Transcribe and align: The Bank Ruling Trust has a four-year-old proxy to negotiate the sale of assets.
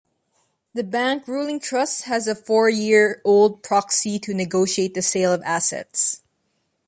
The 0.73 0.83
Bank 0.83 1.27
Ruling 1.27 1.59
Trust 1.59 2.05
has 2.05 2.27
a 2.27 2.33
four-year-old 2.33 3.61
proxy 3.61 4.17
to 4.21 4.33
negotiate 4.33 4.95
the 4.95 5.03
sale 5.03 5.31
of 5.31 5.43
assets. 5.43 6.23